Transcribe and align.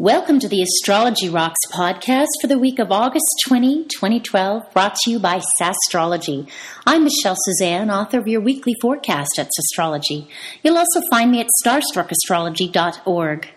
Welcome 0.00 0.38
to 0.38 0.48
the 0.48 0.62
Astrology 0.62 1.28
Rocks 1.28 1.58
podcast 1.72 2.28
for 2.40 2.46
the 2.46 2.56
week 2.56 2.78
of 2.78 2.92
August 2.92 3.26
20, 3.48 3.86
2012, 3.86 4.72
brought 4.72 4.94
to 4.94 5.10
you 5.10 5.18
by 5.18 5.40
Zastrology. 5.60 6.48
I'm 6.86 7.02
Michelle 7.02 7.34
Suzanne, 7.36 7.90
author 7.90 8.20
of 8.20 8.28
your 8.28 8.40
weekly 8.40 8.76
forecast 8.80 9.40
at 9.40 9.50
Zastrology. 9.50 10.28
You'll 10.62 10.78
also 10.78 11.00
find 11.10 11.32
me 11.32 11.40
at 11.40 11.48
starstruckastrology.org. 11.66 13.48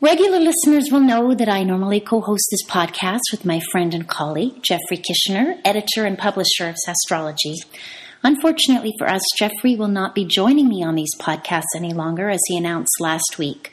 Regular 0.00 0.40
listeners 0.40 0.88
will 0.90 0.98
know 0.98 1.32
that 1.36 1.48
I 1.48 1.62
normally 1.62 2.00
co 2.00 2.22
host 2.22 2.48
this 2.50 2.66
podcast 2.68 3.30
with 3.30 3.44
my 3.44 3.60
friend 3.70 3.94
and 3.94 4.08
colleague, 4.08 4.60
Jeffrey 4.64 4.96
Kishner, 4.98 5.60
editor 5.64 6.04
and 6.04 6.18
publisher 6.18 6.68
of 6.68 6.76
Zastrology. 6.88 7.54
Unfortunately 8.24 8.94
for 8.98 9.08
us, 9.08 9.22
Jeffrey 9.38 9.76
will 9.76 9.86
not 9.86 10.16
be 10.16 10.24
joining 10.24 10.68
me 10.68 10.82
on 10.82 10.96
these 10.96 11.14
podcasts 11.20 11.76
any 11.76 11.92
longer, 11.92 12.28
as 12.28 12.40
he 12.48 12.58
announced 12.58 13.00
last 13.00 13.38
week. 13.38 13.70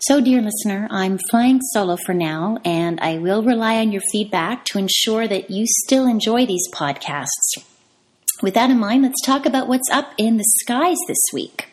So, 0.00 0.20
dear 0.20 0.40
listener, 0.40 0.86
I'm 0.92 1.18
flying 1.28 1.60
solo 1.72 1.96
for 2.06 2.14
now, 2.14 2.58
and 2.64 3.00
I 3.00 3.18
will 3.18 3.42
rely 3.42 3.78
on 3.78 3.90
your 3.90 4.02
feedback 4.12 4.64
to 4.66 4.78
ensure 4.78 5.26
that 5.26 5.50
you 5.50 5.64
still 5.66 6.06
enjoy 6.06 6.46
these 6.46 6.62
podcasts. 6.72 7.26
With 8.40 8.54
that 8.54 8.70
in 8.70 8.78
mind, 8.78 9.02
let's 9.02 9.20
talk 9.26 9.44
about 9.44 9.66
what's 9.66 9.90
up 9.90 10.12
in 10.16 10.36
the 10.36 10.44
skies 10.60 10.98
this 11.08 11.18
week. 11.32 11.70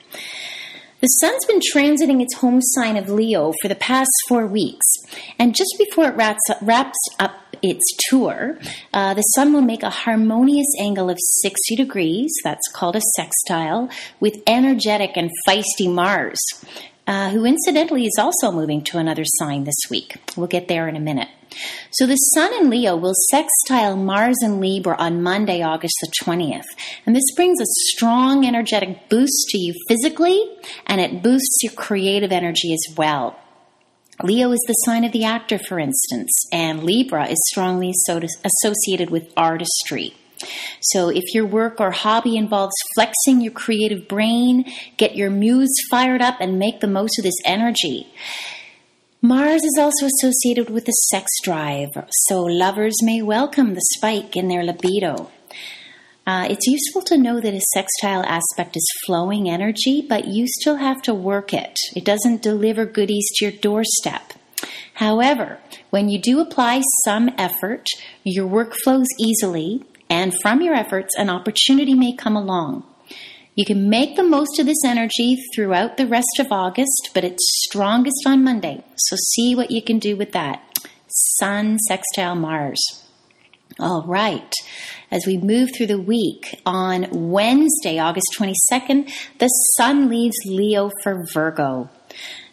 The 1.02 1.08
sun's 1.08 1.46
been 1.46 1.60
transiting 1.60 2.20
its 2.20 2.34
home 2.38 2.62
sign 2.64 2.98
of 2.98 3.10
Leo 3.10 3.54
for 3.62 3.68
the 3.68 3.76
past 3.76 4.10
four 4.28 4.48
weeks, 4.48 4.88
and 5.38 5.56
just 5.56 5.76
before 5.78 6.06
it 6.06 6.16
wraps 6.16 6.50
up, 6.50 6.58
wraps 6.64 6.98
up 7.20 7.58
its 7.62 7.86
tour, 8.10 8.58
uh, 8.92 9.14
the 9.14 9.22
sun 9.22 9.54
will 9.54 9.62
make 9.62 9.84
a 9.84 9.92
harmonious 9.92 10.68
angle 10.80 11.12
of 11.12 11.20
60 11.42 11.76
degrees, 11.76 12.34
that's 12.44 12.72
called 12.74 12.96
a 12.96 13.02
sextile, 13.16 13.88
with 14.20 14.42
energetic 14.48 15.12
and 15.16 15.30
feisty 15.48 15.94
Mars 15.94 16.40
uh, 17.08 17.30
who 17.30 17.46
incidentally 17.46 18.06
is 18.06 18.18
also 18.20 18.52
moving 18.52 18.84
to 18.84 18.98
another 18.98 19.24
sign 19.26 19.64
this 19.64 19.90
week. 19.90 20.18
We'll 20.36 20.48
get 20.48 20.68
there 20.68 20.88
in 20.88 20.96
a 20.96 21.00
minute. 21.00 21.30
So 21.92 22.06
the 22.06 22.16
Sun 22.16 22.54
in 22.54 22.70
Leo 22.70 22.96
will 22.96 23.14
sextile 23.30 23.96
Mars 23.96 24.38
in 24.42 24.60
Libra 24.60 24.96
on 24.98 25.24
Monday, 25.24 25.62
August 25.62 25.96
the 26.02 26.12
20th. 26.26 26.66
And 27.06 27.16
this 27.16 27.32
brings 27.36 27.62
a 27.62 27.66
strong 27.66 28.46
energetic 28.46 29.10
boost 29.10 29.50
to 29.50 29.58
you 29.58 29.74
physically, 29.88 30.58
and 30.86 31.00
it 31.00 31.24
boosts 31.24 31.60
your 31.64 31.74
creative 31.74 32.32
energy 32.32 32.74
as 32.74 32.96
well. 32.98 33.40
Leo 34.24 34.52
is 34.52 34.64
the 34.68 34.74
sign 34.74 35.04
of 35.04 35.12
the 35.12 35.26
actor, 35.26 35.60
for 35.60 35.78
instance, 35.78 36.32
and 36.52 36.84
Libra 36.84 37.28
is 37.28 37.38
strongly 37.48 37.92
associated 37.92 39.10
with 39.10 39.32
artistry. 39.36 40.16
So, 40.82 41.10
if 41.10 41.24
your 41.34 41.46
work 41.46 41.80
or 41.80 41.92
hobby 41.92 42.36
involves 42.38 42.76
flexing 42.96 43.42
your 43.42 43.54
creative 43.54 44.08
brain, 44.08 44.66
get 44.98 45.16
your 45.16 45.30
muse 45.30 45.74
fired 45.90 46.22
up 46.22 46.38
and 46.40 46.60
make 46.60 46.80
the 46.80 46.88
most 46.88 47.18
of 47.18 47.24
this 47.24 47.40
energy. 47.46 48.08
Mars 49.22 49.64
is 49.64 49.78
also 49.80 50.06
associated 50.06 50.70
with 50.70 50.86
the 50.86 50.92
sex 50.92 51.32
drive, 51.44 51.90
so 52.28 52.44
lovers 52.44 52.96
may 53.02 53.22
welcome 53.22 53.74
the 53.74 53.82
spike 53.96 54.36
in 54.36 54.48
their 54.48 54.64
libido. 54.64 55.32
Uh, 56.28 56.48
it's 56.50 56.68
useful 56.68 57.02
to 57.04 57.18
know 57.18 57.40
that 57.40 57.54
a 57.54 57.62
sextile 57.74 58.24
aspect 58.24 58.76
is 58.76 58.88
flowing 59.06 59.50
energy, 59.50 60.06
but 60.08 60.28
you 60.28 60.48
still 60.48 60.78
have 60.78 61.02
to 61.04 61.14
work 61.14 61.54
it. 61.54 61.78
It 61.96 62.04
doesn't 62.04 62.42
deliver 62.42 62.86
goodies 62.86 63.28
to 63.36 63.46
your 63.46 63.52
doorstep. 63.52 64.34
However, 64.96 65.60
when 65.90 66.10
you 66.10 66.20
do 66.20 66.40
apply 66.40 66.82
some 67.04 67.30
effort, 67.38 67.88
your 68.24 68.48
work 68.48 68.74
flows 68.84 69.08
easily 69.20 69.84
and 70.10 70.34
from 70.42 70.62
your 70.62 70.74
efforts, 70.74 71.16
an 71.18 71.30
opportunity 71.30 71.94
may 71.94 72.16
come 72.16 72.36
along. 72.36 72.84
You 73.56 73.66
can 73.66 73.90
make 73.90 74.16
the 74.16 74.24
most 74.24 74.60
of 74.60 74.66
this 74.66 74.84
energy 74.86 75.38
throughout 75.54 75.96
the 75.96 76.08
rest 76.08 76.40
of 76.40 76.52
August, 76.52 77.12
but 77.14 77.24
it's 77.24 77.46
strongest 77.64 78.26
on 78.28 78.44
Monday. 78.44 78.84
So 78.98 79.16
see 79.16 79.56
what 79.56 79.72
you 79.72 79.82
can 79.82 79.98
do 79.98 80.18
with 80.18 80.34
that. 80.34 80.62
Sun 81.08 81.80
sextile 81.80 82.36
Mars. 82.36 82.82
All 83.80 84.04
right. 84.06 84.54
As 85.10 85.26
we 85.26 85.38
move 85.38 85.70
through 85.76 85.88
the 85.88 86.02
week, 86.02 86.62
on 86.66 87.08
Wednesday, 87.12 88.00
August 88.00 88.28
22nd, 88.38 89.10
the 89.40 89.48
Sun 89.48 90.10
leaves 90.10 90.36
Leo 90.46 90.92
for 91.04 91.26
Virgo. 91.34 91.90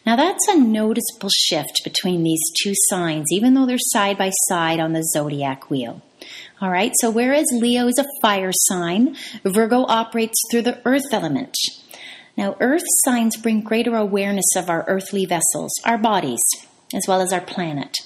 Now 0.04 0.16
that's 0.16 0.46
a 0.48 0.58
noticeable 0.58 1.30
shift 1.30 1.80
between 1.84 2.22
these 2.22 2.42
two 2.62 2.74
signs, 2.88 3.26
even 3.30 3.54
though 3.54 3.66
they're 3.66 3.78
side 3.78 4.19
by 4.19 4.30
side 4.48 4.80
on 4.80 4.92
the 4.92 5.02
zodiac 5.02 5.70
wheel. 5.70 6.02
All 6.62 6.70
right, 6.70 6.92
so 7.00 7.10
whereas 7.10 7.46
Leo 7.52 7.88
is 7.88 7.98
a 7.98 8.06
fire 8.22 8.52
sign, 8.52 9.16
Virgo 9.42 9.84
operates 9.88 10.40
through 10.48 10.62
the 10.62 10.80
earth 10.84 11.02
element. 11.10 11.56
Now, 12.38 12.56
earth 12.60 12.84
signs 13.04 13.36
bring 13.36 13.62
greater 13.62 13.96
awareness 13.96 14.54
of 14.54 14.70
our 14.70 14.84
earthly 14.86 15.26
vessels, 15.26 15.72
our 15.84 15.98
bodies, 15.98 16.40
as 16.94 17.02
well 17.08 17.20
as 17.20 17.32
our 17.32 17.40
planet. 17.40 17.96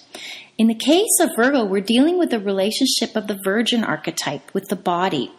In 0.56 0.68
the 0.68 0.74
case 0.74 1.20
of 1.20 1.36
Virgo, 1.36 1.66
we're 1.66 1.82
dealing 1.82 2.18
with 2.18 2.30
the 2.30 2.40
relationship 2.40 3.14
of 3.14 3.26
the 3.26 3.38
virgin 3.44 3.84
archetype 3.84 4.54
with 4.54 4.68
the 4.68 4.76
body. 4.76 5.30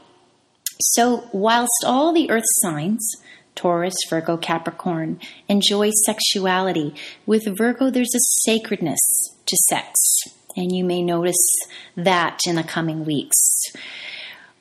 So, 0.79 1.27
whilst 1.33 1.83
all 1.87 2.13
the 2.13 2.29
earth 2.29 2.45
signs, 2.61 3.15
Taurus, 3.55 3.95
Virgo, 4.11 4.37
Capricorn, 4.37 5.19
enjoy 5.47 5.89
sexuality, 6.05 6.93
with 7.25 7.57
Virgo 7.57 7.89
there's 7.89 8.13
a 8.13 8.43
sacredness 8.45 8.99
to 9.47 9.57
sex 9.69 10.36
and 10.57 10.75
you 10.75 10.83
may 10.83 11.01
notice 11.01 11.35
that 11.95 12.39
in 12.45 12.55
the 12.55 12.63
coming 12.63 13.05
weeks. 13.05 13.37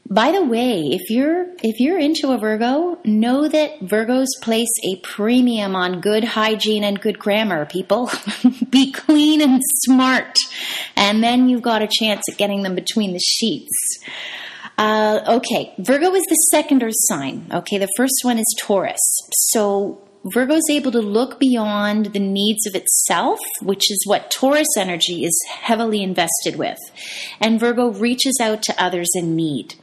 By 0.08 0.30
the 0.30 0.44
way, 0.44 0.82
if 0.92 1.10
you're 1.10 1.46
if 1.64 1.80
you're 1.80 1.98
into 1.98 2.30
a 2.30 2.38
Virgo, 2.38 2.98
know 3.04 3.48
that 3.48 3.80
Virgos 3.80 4.28
place 4.40 4.72
a 4.84 4.96
premium 5.00 5.74
on 5.74 6.00
good 6.00 6.22
hygiene 6.22 6.84
and 6.84 7.00
good 7.00 7.18
grammar, 7.18 7.66
people. 7.66 8.10
Be 8.70 8.92
clean 8.92 9.40
and 9.40 9.60
smart. 9.84 10.36
And 10.94 11.24
then 11.24 11.48
you've 11.48 11.62
got 11.62 11.82
a 11.82 11.88
chance 11.90 12.22
at 12.30 12.38
getting 12.38 12.62
them 12.62 12.76
between 12.76 13.14
the 13.14 13.18
sheets. 13.18 13.98
Uh, 14.78 15.20
okay, 15.26 15.74
Virgo 15.78 16.14
is 16.14 16.24
the 16.28 16.36
second 16.52 16.84
earth 16.84 16.94
sign. 16.94 17.46
Okay, 17.52 17.78
the 17.78 17.88
first 17.96 18.20
one 18.22 18.38
is 18.38 18.56
Taurus. 18.60 19.00
So 19.32 20.05
Virgo 20.32 20.54
is 20.54 20.68
able 20.70 20.90
to 20.90 21.00
look 21.00 21.38
beyond 21.38 22.06
the 22.06 22.18
needs 22.18 22.66
of 22.66 22.74
itself, 22.74 23.38
which 23.62 23.90
is 23.90 24.02
what 24.06 24.30
Taurus 24.30 24.76
energy 24.76 25.24
is 25.24 25.40
heavily 25.48 26.02
invested 26.02 26.56
with. 26.56 26.78
And 27.40 27.60
Virgo 27.60 27.92
reaches 27.92 28.38
out 28.40 28.62
to 28.62 28.82
others 28.82 29.08
in 29.14 29.36
need. 29.36 29.74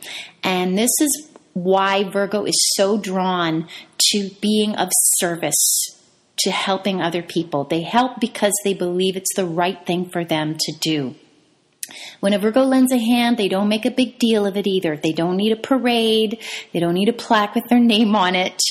And 0.43 0.77
this 0.77 0.91
is 0.99 1.29
why 1.53 2.03
Virgo 2.03 2.43
is 2.43 2.73
so 2.75 2.97
drawn 2.97 3.67
to 4.11 4.29
being 4.41 4.75
of 4.75 4.89
service, 5.17 6.01
to 6.39 6.51
helping 6.51 7.01
other 7.01 7.23
people. 7.23 7.63
They 7.63 7.81
help 7.81 8.19
because 8.19 8.53
they 8.63 8.73
believe 8.73 9.15
it's 9.15 9.35
the 9.35 9.45
right 9.45 9.85
thing 9.85 10.09
for 10.09 10.25
them 10.25 10.57
to 10.59 10.73
do. 10.81 11.15
When 12.21 12.33
a 12.33 12.39
Virgo 12.39 12.63
lends 12.63 12.91
a 12.91 12.97
hand, 12.97 13.37
they 13.37 13.49
don't 13.49 13.67
make 13.67 13.85
a 13.85 13.91
big 13.91 14.17
deal 14.17 14.45
of 14.45 14.55
it 14.55 14.67
either. 14.67 14.95
They 14.95 15.11
don't 15.11 15.37
need 15.37 15.51
a 15.51 15.57
parade. 15.57 16.39
They 16.71 16.79
don't 16.79 16.93
need 16.93 17.09
a 17.09 17.13
plaque 17.13 17.55
with 17.55 17.67
their 17.69 17.79
name 17.79 18.15
on 18.15 18.35
it. 18.35 18.61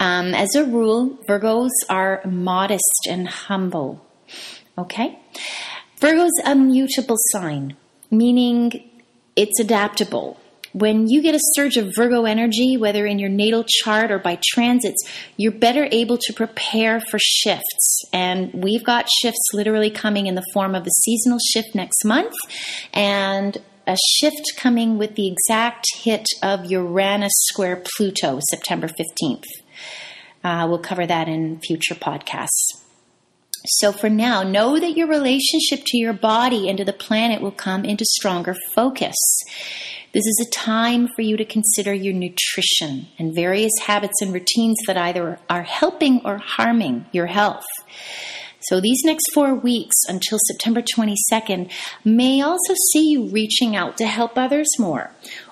Um, 0.00 0.34
as 0.34 0.54
a 0.54 0.64
rule, 0.64 1.18
Virgos 1.28 1.70
are 1.88 2.20
modest 2.24 3.06
and 3.08 3.28
humble. 3.28 4.04
Okay? 4.76 5.18
Virgo's 6.00 6.32
a 6.44 6.54
mutable 6.54 7.16
sign, 7.32 7.76
meaning 8.10 8.90
it's 9.36 9.60
adaptable 9.60 10.38
when 10.72 11.08
you 11.08 11.22
get 11.22 11.34
a 11.34 11.40
surge 11.54 11.76
of 11.76 11.92
Virgo 11.94 12.24
energy, 12.24 12.76
whether 12.76 13.06
in 13.06 13.18
your 13.18 13.28
natal 13.28 13.64
chart 13.66 14.10
or 14.10 14.18
by 14.18 14.38
transits, 14.44 15.08
you're 15.36 15.52
better 15.52 15.88
able 15.90 16.18
to 16.18 16.32
prepare 16.32 17.00
for 17.00 17.18
shifts. 17.18 18.04
And 18.12 18.52
we've 18.52 18.84
got 18.84 19.08
shifts 19.22 19.50
literally 19.52 19.90
coming 19.90 20.26
in 20.26 20.34
the 20.34 20.44
form 20.52 20.74
of 20.74 20.86
a 20.86 20.90
seasonal 21.04 21.38
shift 21.52 21.74
next 21.74 22.04
month 22.04 22.34
and 22.92 23.58
a 23.86 23.96
shift 24.16 24.52
coming 24.56 24.98
with 24.98 25.14
the 25.14 25.26
exact 25.26 25.86
hit 26.02 26.26
of 26.42 26.70
Uranus 26.70 27.32
square 27.34 27.82
Pluto, 27.96 28.38
September 28.50 28.88
15th. 28.88 29.46
Uh, 30.44 30.66
we'll 30.68 30.78
cover 30.78 31.06
that 31.06 31.26
in 31.26 31.58
future 31.60 31.94
podcasts. 31.94 32.82
So 33.66 33.92
for 33.92 34.08
now, 34.08 34.42
know 34.42 34.78
that 34.78 34.96
your 34.96 35.08
relationship 35.08 35.82
to 35.86 35.98
your 35.98 36.12
body 36.12 36.68
and 36.68 36.78
to 36.78 36.84
the 36.84 36.92
planet 36.92 37.40
will 37.40 37.50
come 37.50 37.84
into 37.84 38.04
stronger 38.04 38.54
focus. 38.74 39.16
This 40.14 40.24
is 40.24 40.46
a 40.46 40.50
time 40.50 41.06
for 41.14 41.20
you 41.20 41.36
to 41.36 41.44
consider 41.44 41.92
your 41.92 42.14
nutrition 42.14 43.08
and 43.18 43.34
various 43.34 43.72
habits 43.82 44.22
and 44.22 44.32
routines 44.32 44.78
that 44.86 44.96
either 44.96 45.38
are 45.50 45.64
helping 45.64 46.24
or 46.24 46.38
harming 46.38 47.04
your 47.12 47.26
health. 47.26 47.66
So, 48.60 48.80
these 48.80 49.02
next 49.04 49.26
four 49.34 49.54
weeks 49.54 49.96
until 50.08 50.38
September 50.46 50.80
22nd 50.80 51.70
may 52.06 52.40
also 52.40 52.74
see 52.92 53.10
you 53.10 53.28
reaching 53.28 53.76
out 53.76 53.98
to 53.98 54.06
help 54.06 54.38
others 54.38 54.68
more 54.78 55.10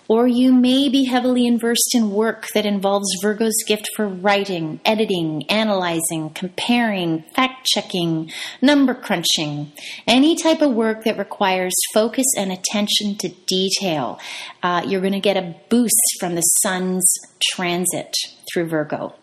or 0.09 0.27
you 0.27 0.53
may 0.53 0.89
be 0.89 1.05
heavily 1.05 1.47
immersed 1.47 1.95
in 1.95 2.11
work 2.11 2.47
that 2.55 2.67
involves 2.67 3.07
Virgo's 3.21 3.57
gift 3.67 3.89
for 3.97 4.07
writing, 4.07 4.81
editing, 4.85 5.49
analyzing, 5.51 6.31
comparing, 6.31 7.23
fact 7.35 7.67
checking, 7.67 8.31
number 8.63 8.95
crunching, 8.95 9.73
any 10.07 10.37
type 10.37 10.63
of 10.63 10.73
work 10.73 11.05
that 11.05 11.19
requires 11.19 11.75
focus 11.93 12.27
and 12.37 12.53
attention 12.53 13.17
to 13.17 13.29
detail. 13.47 14.19
Uh, 14.63 14.83
you're 14.87 15.01
going 15.01 15.13
to 15.13 15.21
get 15.21 15.37
a 15.37 15.55
boost 15.69 16.17
from 16.21 16.35
the 16.35 16.43
sun's 16.43 17.05
transit 17.53 18.15
through 18.53 18.67
Virgo. 18.67 19.15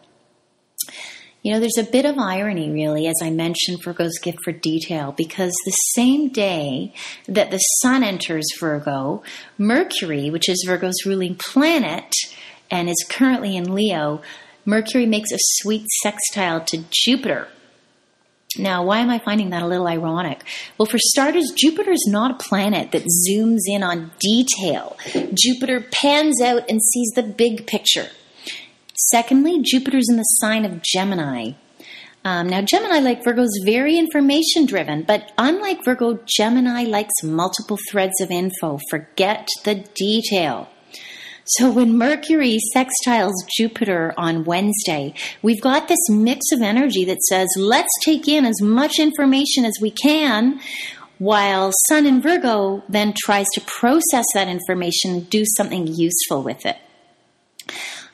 You 1.43 1.51
know, 1.51 1.59
there's 1.59 1.77
a 1.77 1.83
bit 1.83 2.05
of 2.05 2.17
irony, 2.17 2.71
really, 2.71 3.05
as 3.05 3.15
I 3.21 3.29
mentioned 3.29 3.83
Virgo's 3.83 4.17
gift 4.17 4.39
for 4.45 4.53
detail, 4.53 5.13
because 5.17 5.51
the 5.65 5.71
same 5.93 6.29
day 6.29 6.93
that 7.27 7.51
the 7.51 7.57
sun 7.57 8.01
enters 8.01 8.45
Virgo, 8.57 9.23
Mercury, 9.57 10.29
which 10.29 10.47
is 10.47 10.63
Virgo's 10.65 11.05
ruling 11.05 11.35
planet 11.35 12.13
and 12.71 12.89
is 12.89 13.05
currently 13.09 13.57
in 13.57 13.75
Leo, 13.75 14.21
Mercury 14.63 15.05
makes 15.05 15.33
a 15.33 15.37
sweet 15.37 15.85
sextile 16.01 16.61
to 16.63 16.85
Jupiter. 16.89 17.49
Now, 18.57 18.85
why 18.85 18.99
am 18.99 19.09
I 19.09 19.19
finding 19.19 19.49
that 19.49 19.63
a 19.63 19.67
little 19.67 19.87
ironic? 19.87 20.45
Well, 20.77 20.85
for 20.85 20.97
starters, 20.97 21.51
Jupiter 21.57 21.91
is 21.91 22.07
not 22.07 22.31
a 22.31 22.47
planet 22.47 22.93
that 22.93 23.03
zooms 23.03 23.61
in 23.67 23.83
on 23.83 24.11
detail. 24.19 24.95
Jupiter 25.33 25.85
pans 25.91 26.41
out 26.41 26.69
and 26.69 26.81
sees 26.81 27.11
the 27.15 27.23
big 27.23 27.67
picture. 27.67 28.07
Secondly, 28.95 29.61
Jupiter's 29.61 30.07
in 30.09 30.17
the 30.17 30.23
sign 30.23 30.65
of 30.65 30.81
Gemini. 30.81 31.53
Um, 32.25 32.47
now, 32.47 32.61
Gemini, 32.61 32.99
like 32.99 33.23
Virgo, 33.23 33.41
is 33.41 33.63
very 33.65 33.97
information 33.97 34.65
driven, 34.65 35.03
but 35.03 35.31
unlike 35.37 35.83
Virgo, 35.83 36.19
Gemini 36.25 36.83
likes 36.85 37.23
multiple 37.23 37.77
threads 37.89 38.21
of 38.21 38.31
info. 38.31 38.79
Forget 38.89 39.47
the 39.65 39.75
detail. 39.93 40.69
So 41.45 41.69
when 41.69 41.97
Mercury 41.97 42.57
sextiles 42.73 43.33
Jupiter 43.57 44.13
on 44.15 44.45
Wednesday, 44.45 45.13
we've 45.41 45.59
got 45.59 45.89
this 45.89 46.09
mix 46.09 46.53
of 46.53 46.61
energy 46.61 47.03
that 47.03 47.21
says, 47.23 47.49
let's 47.57 47.91
take 48.05 48.29
in 48.29 48.45
as 48.45 48.61
much 48.61 48.97
information 48.97 49.65
as 49.65 49.77
we 49.81 49.91
can, 49.91 50.61
while 51.17 51.73
Sun 51.87 52.05
in 52.05 52.21
Virgo 52.21 52.83
then 52.87 53.13
tries 53.17 53.47
to 53.55 53.61
process 53.61 54.25
that 54.33 54.47
information 54.47 55.11
and 55.11 55.29
do 55.29 55.43
something 55.57 55.87
useful 55.87 56.41
with 56.41 56.65
it. 56.65 56.77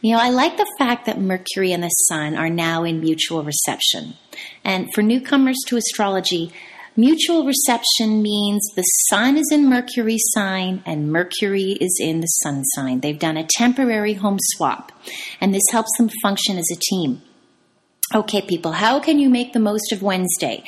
You 0.02 0.14
know, 0.14 0.22
I 0.22 0.30
like 0.30 0.56
the 0.56 0.72
fact 0.78 1.06
that 1.08 1.20
Mercury 1.20 1.74
and 1.74 1.84
the 1.84 1.90
Sun 1.90 2.36
are 2.36 2.50
now 2.50 2.86
in 2.86 3.02
mutual 3.02 3.44
reception. 3.44 4.14
And 4.64 4.88
for 4.96 5.02
newcomers 5.02 5.58
to 5.68 5.76
astrology, 5.76 6.54
mutual 6.96 7.46
reception 7.46 8.22
means 8.22 8.66
the 8.76 8.84
Sun 9.10 9.36
is 9.38 9.50
in 9.52 9.68
Mercury's 9.68 10.24
sign 10.32 10.82
and 10.86 11.12
Mercury 11.12 11.72
is 11.82 12.00
in 12.02 12.22
the 12.22 12.28
Sun 12.28 12.64
sign. 12.64 13.02
They've 13.02 13.20
done 13.20 13.36
a 13.36 13.48
temporary 13.48 14.14
home 14.14 14.38
swap, 14.40 14.94
and 15.42 15.54
this 15.54 15.68
helps 15.72 15.92
them 15.98 16.10
function 16.22 16.58
as 16.58 16.70
a 16.72 16.80
team. 16.80 17.22
Okay, 18.16 18.42
people, 18.42 18.72
how 18.72 19.02
can 19.02 19.20
you 19.20 19.30
make 19.30 19.52
the 19.52 19.60
most 19.60 19.92
of 19.92 20.02
Wednesday? 20.02 20.64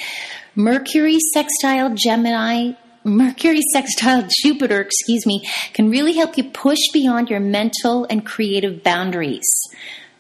Mercury 0.56 1.18
sextile 1.34 1.96
Gemini 1.96 2.74
Mercury 3.04 3.62
sextile 3.74 4.28
Jupiter, 4.44 4.80
excuse 4.80 5.26
me, 5.26 5.42
can 5.74 5.90
really 5.90 6.14
help 6.14 6.38
you 6.38 6.44
push 6.44 6.78
beyond 6.94 7.30
your 7.30 7.40
mental 7.40 8.06
and 8.10 8.24
creative 8.24 8.84
boundaries. 8.84 9.50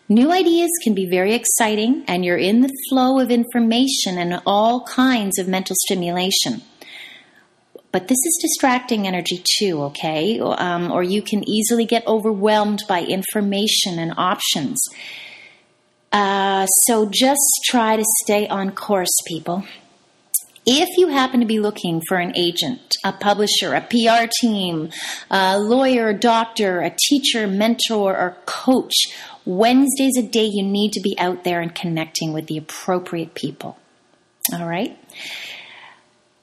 New 0.10 0.32
ideas 0.32 0.72
can 0.84 0.96
be 0.96 1.06
very 1.06 1.36
exciting, 1.36 2.04
and 2.08 2.26
you're 2.26 2.38
in 2.38 2.62
the 2.62 2.74
flow 2.90 3.20
of 3.20 3.30
information 3.30 4.18
and 4.18 4.42
all 4.48 4.84
kinds 4.86 5.38
of 5.38 5.48
mental 5.48 5.76
stimulation. 5.86 6.64
But 7.92 8.08
this 8.08 8.18
is 8.18 8.40
distracting 8.42 9.06
energy 9.06 9.44
too, 9.60 9.84
okay? 9.84 10.40
Um, 10.40 10.92
or 10.92 11.04
you 11.04 11.22
can 11.22 11.48
easily 11.48 11.86
get 11.86 12.08
overwhelmed 12.08 12.84
by 12.88 13.04
information 13.04 14.00
and 14.00 14.14
options. 14.18 14.82
Uh, 16.12 16.66
so 16.66 17.06
just 17.06 17.42
try 17.66 17.96
to 17.96 18.04
stay 18.24 18.48
on 18.48 18.72
course, 18.72 19.16
people. 19.28 19.66
If 20.66 20.90
you 20.98 21.08
happen 21.08 21.40
to 21.40 21.46
be 21.48 21.60
looking 21.60 22.02
for 22.08 22.18
an 22.18 22.34
agent, 22.36 22.96
a 23.04 23.12
publisher, 23.12 23.74
a 23.74 23.82
PR 23.82 24.30
team, 24.42 24.90
a 25.32 25.60
lawyer, 25.60 26.10
a 26.10 26.18
doctor, 26.18 26.82
a 26.82 26.96
teacher, 27.10 27.48
mentor, 27.48 28.16
or 28.16 28.38
coach, 28.46 28.94
Wednesday's 29.44 30.18
a 30.18 30.22
day 30.22 30.46
you 30.46 30.64
need 30.64 30.92
to 30.94 31.02
be 31.02 31.18
out 31.18 31.44
there 31.44 31.62
and 31.62 31.74
connecting 31.74 32.32
with 32.32 32.46
the 32.46 32.58
appropriate 32.58 33.34
people. 33.34 33.80
All 34.54 34.68
right? 34.68 34.98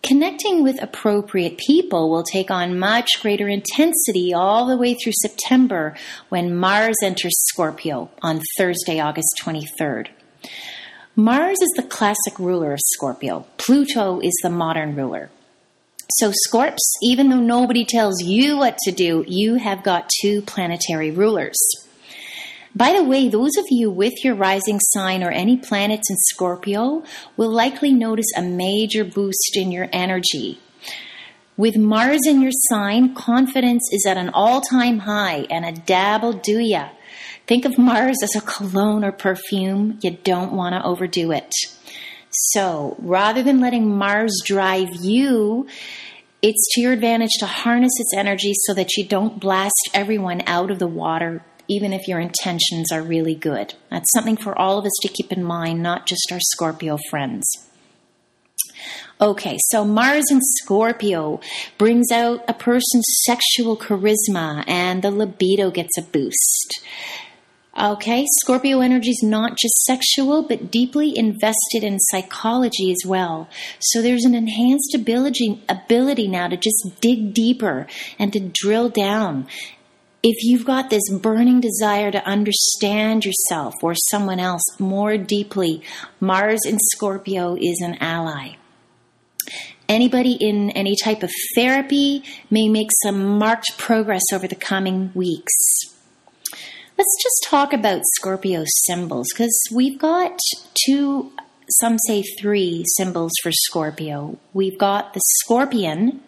Connecting 0.03 0.65
with 0.65 0.83
appropriate 0.83 1.59
people 1.59 2.11
will 2.11 2.25
take 2.25 2.51
on 2.51 2.79
much 2.79 3.09
greater 3.21 3.47
intensity 3.47 4.35
all 4.35 4.67
the 4.67 4.77
way 4.77 4.95
through 4.95 5.13
September 5.23 5.95
when 6.29 6.57
Mars 6.57 6.97
enters 7.05 7.39
Scorpio 7.49 8.11
on 8.21 8.41
Thursday, 8.57 8.99
August 8.99 9.29
23rd. 9.41 10.09
Mars 11.21 11.59
is 11.61 11.73
the 11.75 11.83
classic 11.83 12.39
ruler 12.39 12.73
of 12.73 12.79
Scorpio. 12.81 13.45
Pluto 13.57 14.21
is 14.21 14.39
the 14.41 14.51
modern 14.51 14.95
ruler. 14.95 15.31
So, 16.13 16.31
Scorps, 16.47 16.93
even 17.03 17.29
though 17.29 17.41
nobody 17.41 17.85
tells 17.85 18.23
you 18.23 18.57
what 18.57 18.79
to 18.85 18.93
do, 18.93 19.25
you 19.27 19.57
have 19.57 19.83
got 19.83 20.13
two 20.21 20.43
planetary 20.43 21.11
rulers. 21.11 21.59
By 22.73 22.93
the 22.93 23.03
way, 23.03 23.29
those 23.29 23.57
of 23.57 23.65
you 23.69 23.91
with 23.91 24.13
your 24.23 24.37
rising 24.37 24.79
sign 24.79 25.25
or 25.25 25.33
any 25.33 25.57
planets 25.57 26.09
in 26.09 26.17
Scorpio 26.19 27.03
will 27.37 27.51
likely 27.51 27.93
notice 27.93 28.31
a 28.37 28.43
major 28.43 29.03
boost 29.03 29.57
in 29.57 29.73
your 29.73 29.89
energy. 29.93 30.61
With 31.57 31.77
Mars 31.77 32.21
in 32.29 32.41
your 32.41 32.53
sign, 32.53 33.17
confidence 33.17 33.89
is 33.91 34.07
at 34.07 34.19
an 34.19 34.29
all 34.29 34.61
time 34.61 35.01
high, 35.01 35.49
and 35.51 35.65
a 35.65 35.73
dab 35.73 36.23
will 36.23 36.35
do 36.35 36.61
ya. 36.61 36.91
Think 37.49 37.65
of 37.65 37.79
Mars 37.79 38.19
as 38.23 38.37
a 38.37 38.43
cologne 38.43 39.03
or 39.05 39.11
perfume. 39.11 39.99
You 40.03 40.19
don't 40.23 40.53
want 40.53 40.75
to 40.75 40.85
overdo 40.85 41.33
it. 41.33 41.51
So 42.31 42.95
rather 42.99 43.43
than 43.43 43.59
letting 43.59 43.97
Mars 43.97 44.43
drive 44.45 44.89
you, 45.01 45.67
it's 46.43 46.69
to 46.75 46.83
your 46.83 46.93
advantage 46.93 47.31
to 47.41 47.47
harness 47.47 47.93
its 47.97 48.13
energy 48.15 48.53
so 48.55 48.75
that 48.75 48.99
you 48.99 49.05
don't 49.05 49.41
blast 49.41 49.89
everyone 49.95 50.43
out 50.47 50.71
of 50.71 50.79
the 50.79 50.87
water, 50.87 51.43
even 51.69 51.95
if 51.95 52.07
your 52.07 52.21
intentions 52.21 52.93
are 52.93 53.03
really 53.03 53.35
good. 53.35 53.73
That's 53.91 54.13
something 54.13 54.37
for 54.37 54.57
all 54.57 54.79
of 54.79 54.85
us 54.85 54.97
to 55.01 55.09
keep 55.09 55.33
in 55.33 55.43
mind, 55.43 55.83
not 55.83 56.07
just 56.07 56.31
our 56.31 56.41
Scorpio 56.41 56.99
friends. 57.09 57.51
Okay, 59.21 59.57
so 59.71 59.85
Mars 59.87 60.27
in 60.31 60.41
Scorpio 60.43 61.41
brings 61.79 62.13
out 62.13 62.45
a 62.47 62.53
person's 62.53 63.07
sexual 63.25 63.77
charisma 63.77 64.63
and 64.69 65.03
the 65.03 65.11
libido 65.11 65.71
gets 65.71 65.97
a 65.97 66.03
boost. 66.03 66.85
Okay, 67.81 68.27
Scorpio 68.41 68.81
energy 68.81 69.11
is 69.11 69.23
not 69.23 69.57
just 69.57 69.85
sexual, 69.85 70.43
but 70.43 70.69
deeply 70.69 71.17
invested 71.17 71.85
in 71.85 72.01
psychology 72.01 72.91
as 72.91 73.07
well. 73.07 73.49
So 73.79 74.03
there's 74.03 74.25
an 74.25 74.35
enhanced 74.35 74.97
ability, 74.97 75.63
ability 75.69 76.27
now 76.27 76.49
to 76.49 76.57
just 76.57 77.01
dig 77.01 77.33
deeper 77.33 77.87
and 78.19 78.33
to 78.33 78.41
drill 78.41 78.89
down. 78.89 79.47
If 80.25 80.43
you've 80.43 80.65
got 80.65 80.91
this 80.91 81.09
burning 81.09 81.61
desire 81.61 82.11
to 82.11 82.27
understand 82.27 83.25
yourself 83.25 83.75
or 83.81 83.95
someone 84.11 84.41
else 84.41 84.65
more 84.81 85.17
deeply, 85.17 85.81
Mars 86.19 86.63
in 86.67 86.79
Scorpio 86.81 87.55
is 87.55 87.81
an 87.81 87.97
ally. 88.01 88.57
Anybody 89.89 90.33
in 90.33 90.71
any 90.71 90.97
type 90.97 91.23
of 91.23 91.31
therapy 91.55 92.25
may 92.51 92.69
make 92.69 92.89
some 93.05 93.39
marked 93.39 93.79
progress 93.79 94.25
over 94.33 94.49
the 94.49 94.57
coming 94.57 95.13
weeks. 95.15 95.95
Let's 96.99 97.17
just 97.23 97.47
talk 97.49 97.73
about 97.73 98.03
Scorpio 98.17 98.65
symbols 98.67 99.29
because 99.33 99.57
we've 99.73 100.01
got 100.01 100.37
two, 100.85 101.31
some 101.71 101.97
say 102.09 102.25
three 102.41 102.85
symbols 102.97 103.31
for 103.41 103.53
Scorpio. 103.53 104.37
We've 104.53 104.77
got 104.77 105.15
the 105.15 105.21
scorpion. 105.21 106.21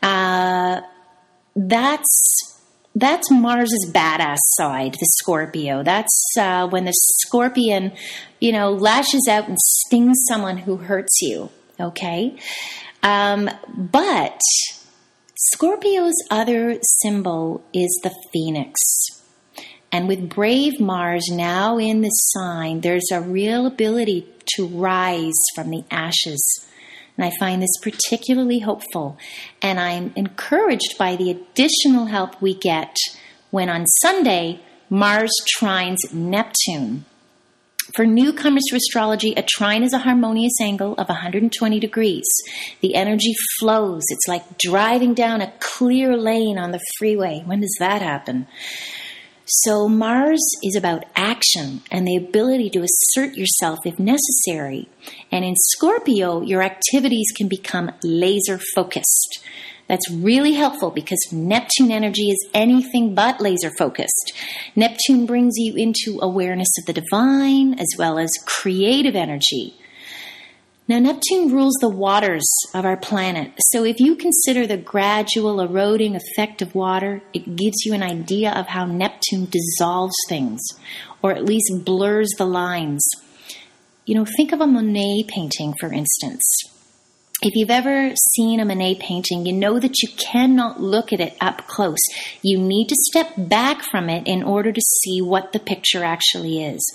Uh, 0.00 0.82
that's 1.56 2.60
that's 2.94 3.32
Mars's 3.32 3.90
badass 3.92 4.38
side, 4.52 4.92
the 4.92 5.08
Scorpio. 5.18 5.82
That's 5.82 6.36
uh, 6.38 6.68
when 6.68 6.84
the 6.84 6.94
scorpion, 6.94 7.90
you 8.38 8.52
know, 8.52 8.70
lashes 8.70 9.26
out 9.28 9.48
and 9.48 9.58
stings 9.58 10.18
someone 10.28 10.58
who 10.58 10.76
hurts 10.76 11.20
you. 11.20 11.50
Okay, 11.80 12.36
um, 13.02 13.50
but 13.76 14.40
Scorpio's 15.34 16.14
other 16.30 16.78
symbol 17.02 17.64
is 17.74 17.98
the 18.04 18.14
phoenix. 18.32 18.78
And 19.92 20.06
with 20.06 20.28
brave 20.28 20.80
Mars 20.80 21.26
now 21.30 21.78
in 21.78 22.00
the 22.00 22.08
sign, 22.08 22.80
there's 22.80 23.10
a 23.12 23.20
real 23.20 23.66
ability 23.66 24.26
to 24.56 24.66
rise 24.66 25.34
from 25.54 25.70
the 25.70 25.84
ashes. 25.90 26.40
And 27.16 27.24
I 27.24 27.32
find 27.38 27.60
this 27.60 27.76
particularly 27.82 28.60
hopeful. 28.60 29.18
And 29.60 29.80
I'm 29.80 30.12
encouraged 30.16 30.96
by 30.98 31.16
the 31.16 31.30
additional 31.30 32.06
help 32.06 32.40
we 32.40 32.54
get 32.54 32.96
when 33.50 33.68
on 33.68 33.86
Sunday, 33.86 34.60
Mars 34.88 35.32
trines 35.58 36.12
Neptune. 36.12 37.04
For 37.96 38.06
newcomers 38.06 38.62
to 38.70 38.76
astrology, 38.76 39.34
a 39.36 39.42
trine 39.42 39.82
is 39.82 39.92
a 39.92 39.98
harmonious 39.98 40.60
angle 40.60 40.94
of 40.94 41.08
120 41.08 41.80
degrees. 41.80 42.26
The 42.80 42.94
energy 42.94 43.34
flows. 43.58 44.02
It's 44.08 44.28
like 44.28 44.58
driving 44.58 45.14
down 45.14 45.40
a 45.40 45.52
clear 45.58 46.16
lane 46.16 46.58
on 46.58 46.70
the 46.70 46.80
freeway. 46.98 47.42
When 47.44 47.60
does 47.60 47.74
that 47.80 48.02
happen? 48.02 48.46
So, 49.52 49.88
Mars 49.88 50.38
is 50.62 50.76
about 50.76 51.06
action 51.16 51.80
and 51.90 52.06
the 52.06 52.14
ability 52.14 52.70
to 52.70 52.84
assert 52.84 53.34
yourself 53.34 53.80
if 53.84 53.98
necessary. 53.98 54.88
And 55.32 55.44
in 55.44 55.56
Scorpio, 55.56 56.40
your 56.40 56.62
activities 56.62 57.32
can 57.36 57.48
become 57.48 57.90
laser 58.04 58.60
focused. 58.76 59.44
That's 59.88 60.08
really 60.08 60.52
helpful 60.52 60.92
because 60.92 61.18
Neptune 61.32 61.90
energy 61.90 62.30
is 62.30 62.48
anything 62.54 63.12
but 63.12 63.40
laser 63.40 63.72
focused. 63.76 64.32
Neptune 64.76 65.26
brings 65.26 65.54
you 65.56 65.74
into 65.74 66.20
awareness 66.22 66.68
of 66.78 66.86
the 66.86 67.00
divine 67.00 67.74
as 67.74 67.88
well 67.98 68.20
as 68.20 68.30
creative 68.46 69.16
energy. 69.16 69.74
Now, 70.90 70.98
Neptune 70.98 71.52
rules 71.52 71.76
the 71.80 71.88
waters 71.88 72.50
of 72.74 72.84
our 72.84 72.96
planet. 72.96 73.52
So, 73.70 73.84
if 73.84 74.00
you 74.00 74.16
consider 74.16 74.66
the 74.66 74.76
gradual 74.76 75.60
eroding 75.60 76.16
effect 76.16 76.62
of 76.62 76.74
water, 76.74 77.22
it 77.32 77.54
gives 77.54 77.84
you 77.84 77.94
an 77.94 78.02
idea 78.02 78.50
of 78.50 78.66
how 78.66 78.86
Neptune 78.86 79.46
dissolves 79.48 80.16
things, 80.28 80.60
or 81.22 81.30
at 81.30 81.44
least 81.44 81.84
blurs 81.84 82.30
the 82.38 82.44
lines. 82.44 83.06
You 84.04 84.16
know, 84.16 84.26
think 84.36 84.50
of 84.50 84.60
a 84.60 84.66
Monet 84.66 85.26
painting, 85.28 85.74
for 85.78 85.92
instance. 85.92 86.42
If 87.42 87.56
you've 87.56 87.70
ever 87.70 88.12
seen 88.34 88.60
a 88.60 88.66
Monet 88.66 88.96
painting, 88.96 89.46
you 89.46 89.54
know 89.54 89.78
that 89.78 90.02
you 90.02 90.08
cannot 90.18 90.78
look 90.78 91.10
at 91.10 91.20
it 91.20 91.38
up 91.40 91.66
close. 91.66 91.96
You 92.42 92.58
need 92.58 92.88
to 92.88 92.96
step 92.96 93.32
back 93.38 93.82
from 93.82 94.10
it 94.10 94.26
in 94.26 94.42
order 94.42 94.70
to 94.70 94.80
see 94.80 95.22
what 95.22 95.54
the 95.54 95.58
picture 95.58 96.04
actually 96.04 96.62
is. 96.62 96.94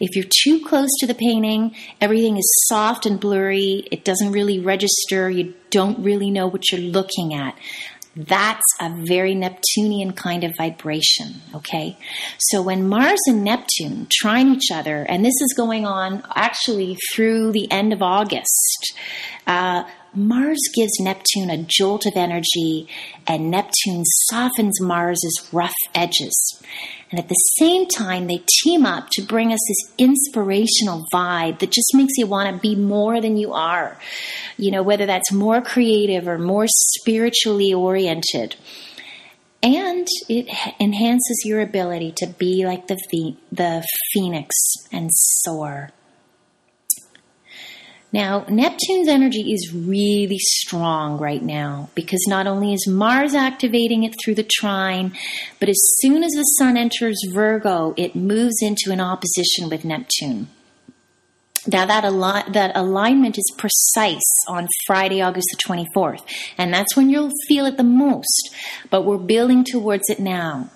If 0.00 0.16
you're 0.16 0.24
too 0.42 0.64
close 0.66 0.90
to 0.98 1.06
the 1.06 1.14
painting, 1.14 1.76
everything 2.00 2.36
is 2.36 2.66
soft 2.68 3.06
and 3.06 3.20
blurry, 3.20 3.86
it 3.92 4.04
doesn't 4.04 4.32
really 4.32 4.58
register, 4.58 5.30
you 5.30 5.54
don't 5.70 6.00
really 6.00 6.30
know 6.32 6.48
what 6.48 6.72
you're 6.72 6.80
looking 6.80 7.32
at. 7.32 7.56
That's 8.16 8.62
a 8.80 8.90
very 8.90 9.34
Neptunian 9.34 10.12
kind 10.12 10.44
of 10.44 10.56
vibration, 10.56 11.34
okay? 11.52 11.96
So 12.38 12.62
when 12.62 12.88
Mars 12.88 13.18
and 13.26 13.42
Neptune 13.42 14.06
trine 14.10 14.54
each 14.54 14.70
other, 14.72 15.04
and 15.08 15.24
this 15.24 15.40
is 15.40 15.52
going 15.56 15.84
on 15.84 16.22
actually 16.34 16.96
through 17.12 17.50
the 17.50 17.70
end 17.72 17.92
of 17.92 18.02
August, 18.02 18.94
uh, 19.46 19.84
Mars 20.14 20.60
gives 20.74 20.92
Neptune 21.00 21.50
a 21.50 21.58
jolt 21.58 22.06
of 22.06 22.12
energy, 22.16 22.88
and 23.26 23.50
Neptune 23.50 24.04
softens 24.04 24.80
Mars's 24.80 25.48
rough 25.52 25.74
edges. 25.94 26.62
And 27.10 27.18
at 27.18 27.28
the 27.28 27.34
same 27.58 27.86
time, 27.86 28.26
they 28.26 28.42
team 28.62 28.86
up 28.86 29.08
to 29.12 29.22
bring 29.22 29.52
us 29.52 29.58
this 29.68 29.94
inspirational 29.98 31.04
vibe 31.12 31.58
that 31.60 31.70
just 31.70 31.94
makes 31.94 32.14
you 32.16 32.26
want 32.26 32.52
to 32.52 32.60
be 32.60 32.74
more 32.74 33.20
than 33.20 33.36
you 33.36 33.52
are. 33.52 33.98
You 34.56 34.70
know, 34.70 34.82
whether 34.82 35.06
that's 35.06 35.32
more 35.32 35.60
creative 35.60 36.26
or 36.26 36.38
more 36.38 36.66
spiritually 36.68 37.74
oriented. 37.74 38.56
And 39.62 40.06
it 40.28 40.48
enhances 40.80 41.42
your 41.44 41.60
ability 41.60 42.12
to 42.18 42.26
be 42.26 42.66
like 42.66 42.86
the, 42.86 42.98
the 43.50 43.84
phoenix 44.12 44.54
and 44.92 45.08
soar. 45.12 45.90
Now, 48.14 48.44
Neptune's 48.48 49.08
energy 49.08 49.52
is 49.52 49.74
really 49.74 50.38
strong 50.38 51.18
right 51.18 51.42
now 51.42 51.90
because 51.96 52.24
not 52.28 52.46
only 52.46 52.72
is 52.72 52.86
Mars 52.86 53.34
activating 53.34 54.04
it 54.04 54.14
through 54.22 54.36
the 54.36 54.48
trine, 54.48 55.12
but 55.58 55.68
as 55.68 55.80
soon 55.96 56.22
as 56.22 56.30
the 56.30 56.44
Sun 56.56 56.76
enters 56.76 57.20
Virgo, 57.32 57.92
it 57.96 58.14
moves 58.14 58.62
into 58.62 58.92
an 58.92 59.00
opposition 59.00 59.68
with 59.68 59.84
Neptune. 59.84 60.46
Now 61.66 61.86
that 61.86 62.02
that 62.52 62.76
alignment 62.76 63.36
is 63.36 63.52
precise 63.58 64.30
on 64.46 64.68
Friday, 64.86 65.20
August 65.20 65.48
the 65.50 65.74
24th, 65.96 66.22
and 66.56 66.72
that's 66.72 66.96
when 66.96 67.10
you'll 67.10 67.32
feel 67.48 67.66
it 67.66 67.76
the 67.76 67.82
most. 67.82 68.54
But 68.90 69.02
we're 69.02 69.18
building 69.18 69.64
towards 69.64 70.08
it 70.08 70.20
now. 70.20 70.70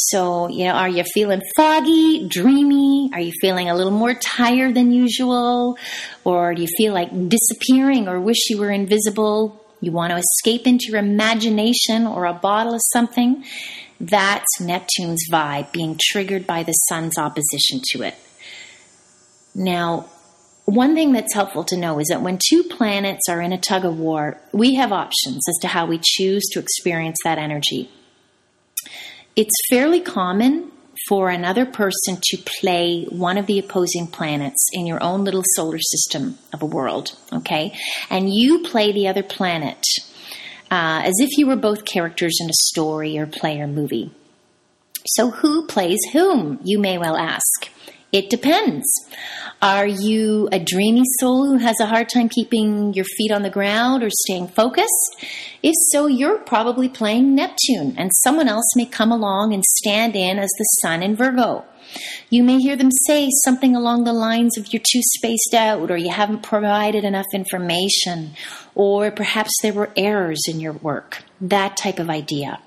So, 0.00 0.46
you 0.46 0.64
know, 0.66 0.74
are 0.74 0.88
you 0.88 1.02
feeling 1.12 1.42
foggy, 1.56 2.28
dreamy? 2.28 3.10
Are 3.12 3.18
you 3.18 3.32
feeling 3.40 3.68
a 3.68 3.74
little 3.74 3.92
more 3.92 4.14
tired 4.14 4.76
than 4.76 4.92
usual? 4.92 5.76
Or 6.22 6.54
do 6.54 6.62
you 6.62 6.68
feel 6.76 6.94
like 6.94 7.10
disappearing 7.28 8.06
or 8.06 8.20
wish 8.20 8.48
you 8.48 8.58
were 8.58 8.70
invisible? 8.70 9.60
You 9.80 9.90
want 9.90 10.12
to 10.12 10.18
escape 10.18 10.68
into 10.68 10.84
your 10.90 10.98
imagination 10.98 12.06
or 12.06 12.26
a 12.26 12.32
bottle 12.32 12.74
of 12.74 12.80
something? 12.92 13.44
That's 14.00 14.60
Neptune's 14.60 15.24
vibe 15.32 15.72
being 15.72 15.98
triggered 16.00 16.46
by 16.46 16.62
the 16.62 16.72
sun's 16.72 17.18
opposition 17.18 17.80
to 17.90 18.02
it. 18.02 18.14
Now, 19.52 20.08
one 20.64 20.94
thing 20.94 21.12
that's 21.12 21.34
helpful 21.34 21.64
to 21.64 21.76
know 21.76 21.98
is 21.98 22.06
that 22.08 22.22
when 22.22 22.38
two 22.38 22.62
planets 22.62 23.28
are 23.28 23.40
in 23.40 23.52
a 23.52 23.58
tug 23.58 23.84
of 23.84 23.98
war, 23.98 24.38
we 24.52 24.76
have 24.76 24.92
options 24.92 25.42
as 25.48 25.56
to 25.62 25.66
how 25.66 25.86
we 25.86 25.98
choose 26.00 26.44
to 26.52 26.60
experience 26.60 27.16
that 27.24 27.38
energy 27.38 27.90
it's 29.38 29.54
fairly 29.70 30.00
common 30.00 30.68
for 31.08 31.30
another 31.30 31.64
person 31.64 32.18
to 32.20 32.36
play 32.60 33.04
one 33.04 33.38
of 33.38 33.46
the 33.46 33.60
opposing 33.60 34.08
planets 34.08 34.68
in 34.72 34.84
your 34.84 35.00
own 35.00 35.22
little 35.22 35.44
solar 35.54 35.78
system 35.78 36.36
of 36.52 36.60
a 36.60 36.66
world, 36.66 37.16
okay? 37.32 37.72
And 38.10 38.34
you 38.34 38.64
play 38.64 38.90
the 38.90 39.06
other 39.06 39.22
planet 39.22 39.80
uh, 40.72 41.02
as 41.04 41.14
if 41.20 41.38
you 41.38 41.46
were 41.46 41.54
both 41.54 41.84
characters 41.84 42.36
in 42.40 42.50
a 42.50 42.62
story 42.64 43.16
or 43.16 43.28
play 43.28 43.60
or 43.60 43.68
movie. 43.68 44.10
So, 45.06 45.30
who 45.30 45.68
plays 45.68 46.00
whom, 46.12 46.58
you 46.64 46.80
may 46.80 46.98
well 46.98 47.16
ask? 47.16 47.70
It 48.10 48.30
depends. 48.30 48.84
Are 49.60 49.88
you 49.88 50.48
a 50.52 50.60
dreamy 50.60 51.02
soul 51.18 51.46
who 51.46 51.58
has 51.58 51.80
a 51.80 51.86
hard 51.86 52.08
time 52.08 52.28
keeping 52.28 52.94
your 52.94 53.04
feet 53.04 53.32
on 53.32 53.42
the 53.42 53.50
ground 53.50 54.04
or 54.04 54.08
staying 54.08 54.46
focused? 54.48 55.16
If 55.64 55.74
so, 55.90 56.06
you're 56.06 56.38
probably 56.38 56.88
playing 56.88 57.34
Neptune, 57.34 57.96
and 57.98 58.12
someone 58.22 58.46
else 58.46 58.76
may 58.76 58.86
come 58.86 59.10
along 59.10 59.52
and 59.52 59.64
stand 59.64 60.14
in 60.14 60.38
as 60.38 60.50
the 60.58 60.64
sun 60.80 61.02
in 61.02 61.16
Virgo. 61.16 61.64
You 62.30 62.44
may 62.44 62.58
hear 62.58 62.76
them 62.76 62.92
say 63.08 63.30
something 63.44 63.74
along 63.74 64.04
the 64.04 64.12
lines 64.12 64.56
of 64.56 64.72
you're 64.72 64.80
too 64.80 65.02
spaced 65.16 65.54
out, 65.54 65.90
or 65.90 65.96
you 65.96 66.12
haven't 66.12 66.44
provided 66.44 67.02
enough 67.02 67.26
information, 67.34 68.34
or 68.76 69.10
perhaps 69.10 69.50
there 69.62 69.72
were 69.72 69.90
errors 69.96 70.42
in 70.46 70.60
your 70.60 70.74
work. 70.74 71.24
That 71.40 71.76
type 71.76 71.98
of 71.98 72.08
idea. 72.08 72.60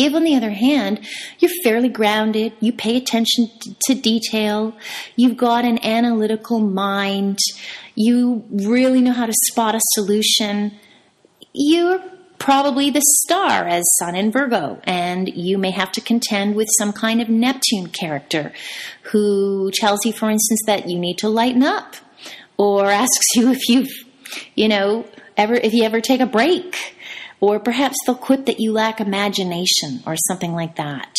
If, 0.00 0.14
on 0.14 0.22
the 0.22 0.36
other 0.36 0.52
hand, 0.52 1.00
you're 1.40 1.50
fairly 1.64 1.88
grounded, 1.88 2.52
you 2.60 2.72
pay 2.72 2.96
attention 2.96 3.50
to 3.86 3.94
detail, 3.94 4.76
you've 5.16 5.36
got 5.36 5.64
an 5.64 5.84
analytical 5.84 6.60
mind, 6.60 7.40
you 7.96 8.44
really 8.48 9.00
know 9.00 9.12
how 9.12 9.26
to 9.26 9.32
spot 9.50 9.74
a 9.74 9.80
solution, 9.94 10.72
you're 11.52 12.00
probably 12.38 12.90
the 12.90 13.02
star 13.24 13.66
as 13.66 13.84
Sun 13.98 14.14
in 14.14 14.30
Virgo, 14.30 14.80
and 14.84 15.28
you 15.28 15.58
may 15.58 15.72
have 15.72 15.90
to 15.90 16.00
contend 16.00 16.54
with 16.54 16.68
some 16.78 16.92
kind 16.92 17.20
of 17.20 17.28
Neptune 17.28 17.88
character 17.88 18.52
who 19.10 19.72
tells 19.72 20.06
you, 20.06 20.12
for 20.12 20.30
instance, 20.30 20.62
that 20.66 20.88
you 20.88 20.96
need 20.96 21.18
to 21.18 21.28
lighten 21.28 21.64
up, 21.64 21.96
or 22.56 22.86
asks 22.86 23.26
you 23.34 23.50
if 23.50 23.68
you've, 23.68 23.90
you 24.54 24.68
know, 24.68 25.04
ever 25.36 25.54
if 25.54 25.74
you 25.74 25.82
ever 25.82 26.00
take 26.00 26.20
a 26.20 26.26
break 26.26 26.94
or 27.40 27.58
perhaps 27.58 27.96
they'll 28.04 28.14
quip 28.14 28.46
that 28.46 28.60
you 28.60 28.72
lack 28.72 29.00
imagination 29.00 30.02
or 30.06 30.16
something 30.16 30.52
like 30.52 30.76
that. 30.76 31.14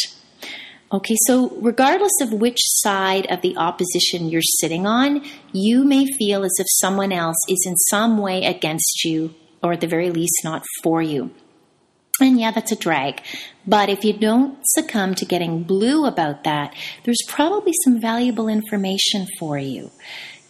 Okay, 0.91 1.15
so 1.27 1.49
regardless 1.61 2.19
of 2.21 2.33
which 2.33 2.57
side 2.61 3.27
of 3.27 3.41
the 3.41 3.55
opposition 3.57 4.27
you're 4.27 4.41
sitting 4.41 4.88
on, 4.88 5.23
you 5.53 5.83
may 5.83 6.05
feel 6.17 6.43
as 6.43 6.55
if 6.57 6.65
someone 6.79 7.11
else 7.11 7.38
is 7.47 7.63
in 7.67 7.75
some 7.75 8.17
way 8.17 8.43
against 8.43 9.05
you, 9.05 9.35
or 9.61 9.73
at 9.73 9.81
the 9.81 9.88
very 9.88 10.09
least, 10.09 10.41
not 10.43 10.65
for 10.81 11.01
you. 11.01 11.29
And 12.19 12.39
yeah, 12.39 12.51
that's 12.51 12.71
a 12.71 12.75
drag. 12.75 13.21
But 13.67 13.89
if 13.89 14.03
you 14.03 14.13
don't 14.13 14.57
succumb 14.63 15.13
to 15.15 15.25
getting 15.25 15.63
blue 15.63 16.05
about 16.05 16.43
that, 16.43 16.73
there's 17.03 17.23
probably 17.27 17.73
some 17.83 18.01
valuable 18.01 18.47
information 18.47 19.27
for 19.38 19.59
you. 19.59 19.91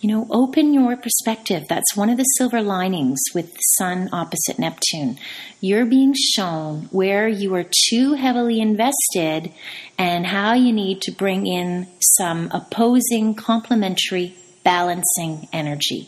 You 0.01 0.07
know, 0.07 0.27
open 0.29 0.73
your 0.73 0.95
perspective. 0.95 1.65
That's 1.67 1.97
one 1.97 2.09
of 2.09 2.15
the 2.15 2.23
silver 2.23 2.61
linings 2.61 3.19
with 3.35 3.53
the 3.53 3.61
Sun 3.77 4.09
opposite 4.13 4.57
Neptune. 4.57 5.19
You're 5.59 5.85
being 5.85 6.13
shown 6.15 6.83
where 6.91 7.27
you 7.27 7.53
are 7.55 7.65
too 7.89 8.13
heavily 8.13 8.61
invested 8.61 9.51
and 9.97 10.25
how 10.25 10.53
you 10.53 10.71
need 10.71 11.01
to 11.01 11.11
bring 11.11 11.45
in 11.47 11.87
some 12.17 12.49
opposing, 12.51 13.35
complementary, 13.35 14.35
balancing 14.63 15.49
energy. 15.51 16.07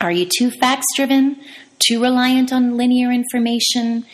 Are 0.00 0.10
you 0.10 0.26
too 0.26 0.50
facts 0.50 0.86
driven, 0.96 1.36
too 1.78 2.02
reliant 2.02 2.52
on 2.52 2.76
linear 2.76 3.12
information? 3.12 4.04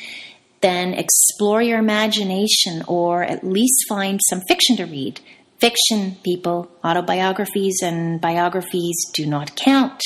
Then 0.60 0.92
explore 0.92 1.62
your 1.62 1.78
imagination 1.78 2.84
or 2.86 3.22
at 3.24 3.44
least 3.44 3.86
find 3.88 4.20
some 4.28 4.42
fiction 4.42 4.76
to 4.76 4.84
read 4.84 5.22
fiction, 5.62 6.16
people. 6.24 6.68
Autobiographies 6.82 7.78
and 7.82 8.20
biographies 8.20 8.96
do 9.14 9.24
not 9.24 9.54
count. 9.54 10.02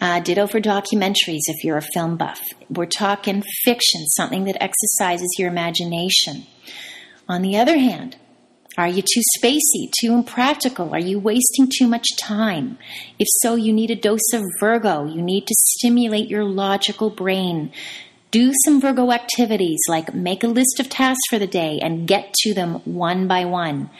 Uh, 0.00 0.20
ditto 0.20 0.46
for 0.46 0.60
documentaries 0.60 1.48
if 1.48 1.64
you're 1.64 1.76
a 1.76 1.92
film 1.92 2.16
buff. 2.16 2.40
We're 2.70 2.86
talking 2.86 3.42
fiction, 3.64 4.06
something 4.06 4.44
that 4.44 4.62
exercises 4.62 5.34
your 5.38 5.48
imagination. 5.48 6.46
On 7.28 7.42
the 7.42 7.58
other 7.58 7.78
hand, 7.78 8.16
are 8.78 8.86
you 8.86 9.02
too 9.02 9.22
spacey, 9.36 9.90
too 10.00 10.14
impractical? 10.14 10.94
Are 10.94 11.00
you 11.00 11.18
wasting 11.18 11.68
too 11.76 11.88
much 11.88 12.06
time? 12.16 12.78
If 13.18 13.26
so, 13.42 13.56
you 13.56 13.72
need 13.72 13.90
a 13.90 13.96
dose 13.96 14.32
of 14.32 14.44
Virgo. 14.60 15.04
You 15.04 15.20
need 15.20 15.48
to 15.48 15.54
stimulate 15.54 16.28
your 16.28 16.44
logical 16.44 17.10
brain. 17.10 17.72
Do 18.30 18.52
some 18.64 18.80
Virgo 18.80 19.10
activities 19.10 19.80
like 19.88 20.14
make 20.14 20.44
a 20.44 20.46
list 20.46 20.78
of 20.78 20.88
tasks 20.88 21.26
for 21.28 21.40
the 21.40 21.48
day 21.48 21.80
and 21.82 22.06
get 22.06 22.32
to 22.42 22.54
them 22.54 22.74
one 22.84 23.26
by 23.26 23.44
one 23.44 23.90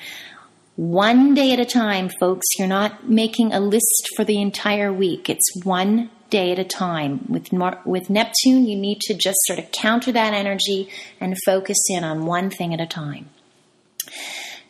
one 0.80 1.34
day 1.34 1.52
at 1.52 1.60
a 1.60 1.66
time, 1.66 2.08
folks. 2.18 2.46
You're 2.58 2.66
not 2.66 3.06
making 3.06 3.52
a 3.52 3.60
list 3.60 4.08
for 4.16 4.25
the 4.25 4.40
entire 4.40 4.90
week. 4.90 5.28
It's 5.28 5.62
one 5.62 6.08
day 6.30 6.52
at 6.52 6.58
a 6.58 6.64
time. 6.64 7.26
With, 7.28 7.50
with 7.84 8.08
Neptune, 8.08 8.64
you 8.64 8.78
need 8.78 9.00
to 9.02 9.14
just 9.14 9.37
sort 9.42 9.58
of 9.58 9.70
counter 9.72 10.10
that 10.12 10.32
energy 10.32 10.88
and 11.20 11.37
focus 11.44 11.76
in 11.90 12.02
on 12.02 12.25
one 12.25 12.49
thing 12.49 12.72
at 12.72 12.80
a 12.80 12.87
time. 12.87 13.28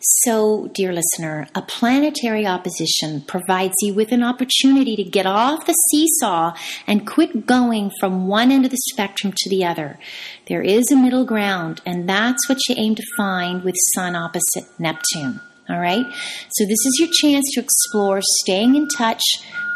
So, 0.00 0.68
dear 0.74 0.92
listener, 0.92 1.46
a 1.54 1.62
planetary 1.62 2.44
opposition 2.44 3.20
provides 3.20 3.74
you 3.80 3.94
with 3.94 4.10
an 4.10 4.24
opportunity 4.24 4.96
to 4.96 5.04
get 5.04 5.26
off 5.26 5.66
the 5.66 5.74
seesaw 5.74 6.54
and 6.88 7.06
quit 7.06 7.46
going 7.46 7.92
from 8.00 8.26
one 8.26 8.50
end 8.50 8.64
of 8.64 8.72
the 8.72 8.82
spectrum 8.90 9.32
to 9.36 9.48
the 9.48 9.64
other. 9.64 10.00
There 10.48 10.62
is 10.62 10.90
a 10.90 10.96
middle 10.96 11.24
ground, 11.24 11.82
and 11.86 12.08
that's 12.08 12.48
what 12.48 12.58
you 12.68 12.74
aim 12.76 12.96
to 12.96 13.04
find 13.16 13.62
with 13.62 13.76
Sun 13.94 14.16
opposite 14.16 14.64
Neptune. 14.76 15.40
All 15.70 15.80
right? 15.80 16.06
So, 16.50 16.64
this 16.64 16.84
is 16.84 16.96
your 16.98 17.08
chance 17.20 17.46
to 17.52 17.60
explore 17.60 18.20
staying 18.42 18.74
in 18.74 18.88
touch 18.88 19.22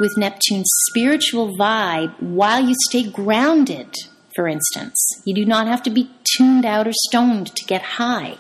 with 0.01 0.17
Neptune's 0.17 0.69
spiritual 0.91 1.57
vibe 1.57 2.21
while 2.21 2.65
you 2.65 2.75
stay 2.89 3.09
grounded, 3.09 3.95
for 4.35 4.49
instance. 4.49 4.97
You 5.25 5.35
do 5.35 5.45
not 5.45 5.67
have 5.67 5.83
to 5.85 5.91
be 5.91 6.11
tuned 6.37 6.65
out 6.65 6.89
or 6.89 6.93
stoned 6.93 7.55
to 7.55 7.65
get 7.65 7.83
high. 7.83 8.37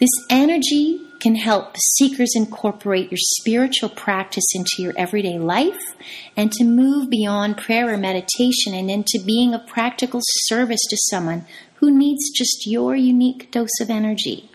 This 0.00 0.10
energy 0.28 1.00
can 1.20 1.36
help 1.36 1.76
seekers 1.96 2.32
incorporate 2.34 3.10
your 3.10 3.18
spiritual 3.18 3.88
practice 3.88 4.44
into 4.54 4.82
your 4.82 4.92
everyday 4.96 5.38
life 5.38 5.94
and 6.36 6.52
to 6.52 6.64
move 6.64 7.08
beyond 7.08 7.56
prayer 7.56 7.94
or 7.94 7.96
meditation 7.96 8.74
and 8.74 8.90
into 8.90 9.22
being 9.24 9.54
of 9.54 9.66
practical 9.66 10.20
service 10.22 10.82
to 10.90 10.96
someone 11.08 11.46
who 11.76 11.96
needs 11.96 12.30
just 12.30 12.66
your 12.66 12.94
unique 12.94 13.50
dose 13.50 13.80
of 13.80 13.88
energy. 13.88 14.50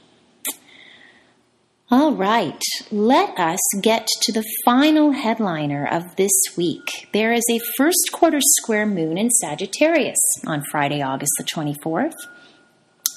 All 1.92 2.14
right, 2.14 2.62
let 2.92 3.36
us 3.40 3.58
get 3.82 4.08
to 4.22 4.32
the 4.32 4.46
final 4.64 5.12
headliner 5.12 5.88
of 5.88 6.18
this 6.18 6.32
week. 6.56 7.10
There 7.14 7.34
is 7.34 7.44
a 7.50 7.60
first 7.78 8.12
quarter 8.12 8.38
square 8.60 8.86
moon 8.86 9.18
in 9.18 9.32
Sagittarius 9.32 10.20
on 10.46 10.64
Friday, 10.70 11.02
August 11.02 11.32
the 11.40 11.44
24th. 11.44 12.14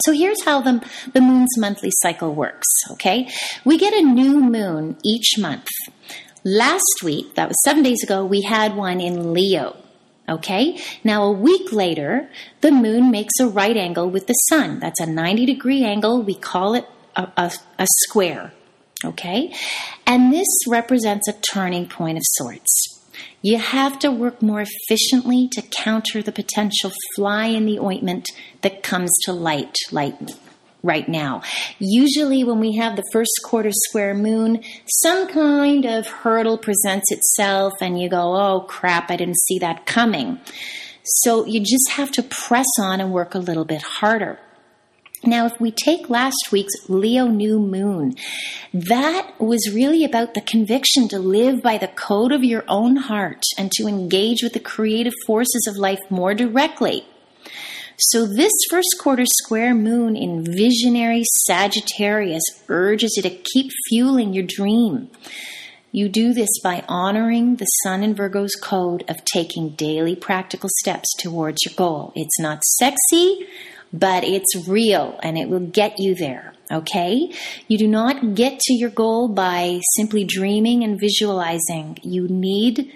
So 0.06 0.12
here's 0.12 0.42
how 0.44 0.62
the, 0.62 0.82
the 1.12 1.20
moon's 1.20 1.58
monthly 1.58 1.90
cycle 2.00 2.34
works, 2.34 2.66
okay? 2.92 3.28
We 3.62 3.76
get 3.76 3.92
a 3.92 4.00
new 4.00 4.40
moon 4.40 4.96
each 5.04 5.34
month. 5.38 5.68
Last 6.42 7.02
week, 7.04 7.34
that 7.34 7.48
was 7.48 7.62
seven 7.66 7.82
days 7.82 8.02
ago, 8.02 8.24
we 8.24 8.40
had 8.40 8.74
one 8.74 9.02
in 9.02 9.34
Leo. 9.34 9.76
Okay, 10.30 10.80
now 11.04 11.24
a 11.24 11.32
week 11.32 11.72
later, 11.72 12.30
the 12.62 12.72
moon 12.72 13.10
makes 13.10 13.38
a 13.38 13.48
right 13.48 13.76
angle 13.76 14.08
with 14.08 14.28
the 14.28 14.34
sun. 14.48 14.78
That's 14.78 15.00
a 15.00 15.04
90 15.04 15.44
degree 15.44 15.84
angle. 15.84 16.22
We 16.22 16.36
call 16.36 16.74
it 16.74 16.86
a, 17.14 17.28
a, 17.36 17.52
a 17.78 17.86
square. 18.06 18.50
Okay? 19.04 19.54
And 20.06 20.32
this 20.32 20.48
represents 20.68 21.28
a 21.28 21.32
turning 21.32 21.88
point 21.88 22.18
of 22.18 22.24
sorts. 22.24 23.00
You 23.42 23.58
have 23.58 23.98
to 24.00 24.10
work 24.10 24.40
more 24.40 24.64
efficiently 24.64 25.48
to 25.52 25.62
counter 25.62 26.22
the 26.22 26.32
potential 26.32 26.92
fly 27.16 27.46
in 27.46 27.66
the 27.66 27.80
ointment 27.80 28.28
that 28.62 28.82
comes 28.82 29.10
to 29.24 29.32
light, 29.32 29.74
light 29.90 30.32
right 30.82 31.08
now. 31.08 31.42
Usually, 31.78 32.44
when 32.44 32.60
we 32.60 32.76
have 32.76 32.96
the 32.96 33.04
first 33.12 33.32
quarter 33.44 33.70
square 33.72 34.14
moon, 34.14 34.62
some 34.86 35.28
kind 35.28 35.84
of 35.84 36.06
hurdle 36.06 36.58
presents 36.58 37.10
itself, 37.10 37.72
and 37.80 38.00
you 38.00 38.08
go, 38.08 38.36
oh 38.36 38.60
crap, 38.60 39.10
I 39.10 39.16
didn't 39.16 39.40
see 39.40 39.58
that 39.58 39.86
coming. 39.86 40.40
So 41.04 41.44
you 41.46 41.60
just 41.60 41.90
have 41.92 42.12
to 42.12 42.22
press 42.22 42.66
on 42.80 43.00
and 43.00 43.12
work 43.12 43.34
a 43.34 43.38
little 43.38 43.64
bit 43.64 43.82
harder. 43.82 44.38
Now, 45.24 45.46
if 45.46 45.60
we 45.60 45.70
take 45.70 46.10
last 46.10 46.50
week's 46.50 46.88
Leo 46.88 47.28
new 47.28 47.60
moon, 47.60 48.16
that 48.74 49.32
was 49.38 49.72
really 49.72 50.04
about 50.04 50.34
the 50.34 50.40
conviction 50.40 51.06
to 51.08 51.18
live 51.20 51.62
by 51.62 51.78
the 51.78 51.86
code 51.86 52.32
of 52.32 52.42
your 52.42 52.64
own 52.66 52.96
heart 52.96 53.42
and 53.56 53.70
to 53.72 53.86
engage 53.86 54.42
with 54.42 54.52
the 54.52 54.58
creative 54.60 55.14
forces 55.24 55.68
of 55.68 55.76
life 55.76 56.00
more 56.10 56.34
directly. 56.34 57.06
So, 57.98 58.26
this 58.26 58.52
first 58.68 58.96
quarter 58.98 59.24
square 59.24 59.74
moon 59.74 60.16
in 60.16 60.44
visionary 60.44 61.22
Sagittarius 61.44 62.42
urges 62.68 63.14
you 63.16 63.22
to 63.22 63.30
keep 63.30 63.70
fueling 63.88 64.32
your 64.32 64.46
dream. 64.46 65.08
You 65.92 66.08
do 66.08 66.32
this 66.32 66.48
by 66.64 66.84
honoring 66.88 67.56
the 67.56 67.66
Sun 67.66 68.02
in 68.02 68.14
Virgo's 68.14 68.56
code 68.56 69.04
of 69.08 69.24
taking 69.24 69.76
daily 69.76 70.16
practical 70.16 70.70
steps 70.78 71.14
towards 71.18 71.58
your 71.64 71.74
goal. 71.76 72.12
It's 72.16 72.40
not 72.40 72.64
sexy, 72.64 73.46
but 73.92 74.24
it's 74.24 74.66
real 74.66 75.18
and 75.22 75.36
it 75.36 75.48
will 75.48 75.66
get 75.66 75.98
you 75.98 76.14
there. 76.14 76.54
Okay? 76.70 77.32
You 77.68 77.78
do 77.78 77.86
not 77.86 78.34
get 78.34 78.58
to 78.60 78.74
your 78.74 78.90
goal 78.90 79.28
by 79.28 79.80
simply 79.96 80.24
dreaming 80.24 80.82
and 80.82 80.98
visualizing. 80.98 81.98
You 82.02 82.28
need 82.28 82.92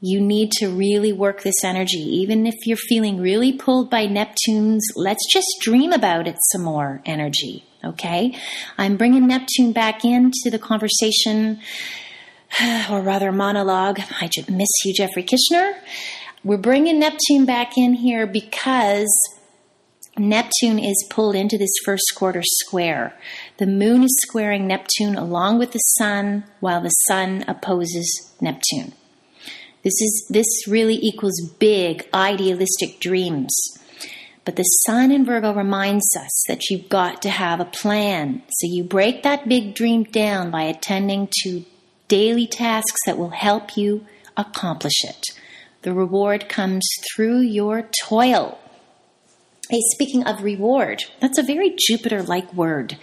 you 0.00 0.20
need 0.20 0.52
to 0.52 0.68
really 0.68 1.12
work 1.12 1.42
this 1.42 1.64
energy. 1.64 1.98
Even 1.98 2.46
if 2.46 2.54
you're 2.64 2.76
feeling 2.76 3.20
really 3.20 3.52
pulled 3.52 3.90
by 3.90 4.06
Neptune's, 4.06 4.86
let's 4.94 5.26
just 5.32 5.48
dream 5.60 5.92
about 5.92 6.28
it 6.28 6.36
some 6.52 6.62
more 6.62 7.02
energy. 7.04 7.64
Okay? 7.84 8.36
I'm 8.76 8.96
bringing 8.96 9.26
Neptune 9.26 9.72
back 9.72 10.04
into 10.04 10.50
the 10.50 10.58
conversation, 10.58 11.58
or 12.90 13.00
rather 13.00 13.32
monologue. 13.32 14.00
I 14.20 14.28
just 14.28 14.48
miss 14.48 14.68
you, 14.84 14.94
Jeffrey 14.94 15.24
Kishner. 15.24 15.74
We're 16.44 16.58
bringing 16.58 17.00
Neptune 17.00 17.44
back 17.44 17.76
in 17.76 17.94
here 17.94 18.24
because 18.24 19.08
Neptune 20.18 20.78
is 20.78 21.06
pulled 21.10 21.34
into 21.34 21.56
this 21.58 21.72
first 21.84 22.12
quarter 22.14 22.42
square. 22.42 23.14
The 23.58 23.66
moon 23.66 24.02
is 24.02 24.16
squaring 24.26 24.66
Neptune 24.66 25.16
along 25.16 25.58
with 25.58 25.72
the 25.72 25.78
sun, 25.78 26.44
while 26.60 26.80
the 26.80 26.88
sun 26.88 27.44
opposes 27.46 28.32
Neptune. 28.40 28.92
This 29.82 30.00
is 30.00 30.26
this 30.28 30.66
really 30.66 30.96
equals 30.96 31.40
big 31.58 32.08
idealistic 32.12 33.00
dreams. 33.00 33.54
But 34.44 34.56
the 34.56 34.62
sun 34.62 35.12
in 35.12 35.24
Virgo 35.24 35.52
reminds 35.52 36.16
us 36.16 36.44
that 36.48 36.70
you've 36.70 36.88
got 36.88 37.20
to 37.22 37.30
have 37.30 37.60
a 37.60 37.66
plan. 37.66 38.42
So 38.48 38.66
you 38.66 38.82
break 38.82 39.22
that 39.22 39.48
big 39.48 39.74
dream 39.74 40.04
down 40.04 40.50
by 40.50 40.62
attending 40.62 41.28
to 41.42 41.64
daily 42.08 42.46
tasks 42.46 43.00
that 43.04 43.18
will 43.18 43.30
help 43.30 43.76
you 43.76 44.06
accomplish 44.36 45.04
it. 45.04 45.22
The 45.82 45.92
reward 45.92 46.48
comes 46.48 46.86
through 47.14 47.40
your 47.40 47.88
toil. 48.06 48.58
Hey, 49.70 49.82
speaking 49.92 50.26
of 50.26 50.42
reward, 50.42 51.04
that's 51.20 51.36
a 51.36 51.42
very 51.42 51.76
Jupiter 51.78 52.22
like 52.22 52.54
word. 52.54 52.96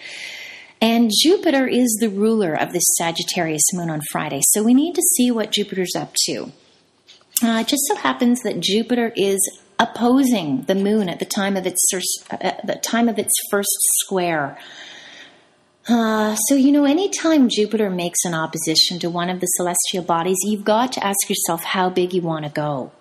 And 0.82 1.12
Jupiter 1.22 1.68
is 1.68 1.96
the 2.02 2.10
ruler 2.10 2.56
of 2.56 2.74
this 2.74 2.86
Sagittarius 2.98 3.72
moon 3.74 3.92
on 3.92 4.02
Friday, 4.12 4.42
so 4.50 4.64
we 4.64 4.74
need 4.74 4.96
to 4.96 5.02
see 5.16 5.30
what 5.30 5.52
Jupiter's 5.52 5.96
up 5.96 6.16
to. 6.26 6.52
Uh, 7.44 7.60
it 7.62 7.68
just 7.68 7.84
so 7.88 7.96
happens 7.98 8.42
that 8.42 8.62
Jupiter 8.62 9.14
is 9.16 9.60
opposing 9.78 10.64
the 10.64 10.74
moon 10.74 11.08
at 11.08 11.20
the 11.20 11.26
time 11.26 11.56
of 11.56 11.68
its 11.68 11.88
uh, 12.32 12.54
the 12.64 12.80
time 12.82 13.10
of 13.10 13.20
its 13.20 13.34
first 13.52 13.78
square. 14.00 14.58
Uh, 15.88 16.34
so 16.34 16.56
you 16.56 16.72
know, 16.72 16.86
anytime 16.86 17.48
Jupiter 17.48 17.92
makes 17.92 18.26
an 18.26 18.34
opposition 18.34 18.98
to 19.02 19.10
one 19.12 19.30
of 19.30 19.40
the 19.40 19.46
celestial 19.46 20.04
bodies, 20.04 20.38
you've 20.42 20.66
got 20.66 20.94
to 20.94 21.06
ask 21.06 21.30
yourself 21.30 21.64
how 21.64 21.92
big 21.92 22.12
you 22.12 22.24
want 22.24 22.44
to 22.44 22.50
go. 22.50 22.92